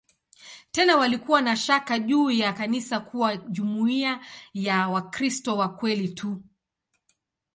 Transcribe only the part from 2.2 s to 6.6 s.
ya kanisa kuwa jumuiya ya "Wakristo wa kweli tu".